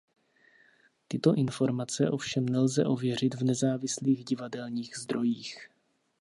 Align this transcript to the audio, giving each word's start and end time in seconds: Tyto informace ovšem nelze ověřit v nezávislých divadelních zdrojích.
Tyto 1.07 1.33
informace 1.33 2.09
ovšem 2.09 2.45
nelze 2.45 2.85
ověřit 2.85 3.35
v 3.35 3.43
nezávislých 3.43 4.25
divadelních 4.25 4.97
zdrojích. 4.97 5.69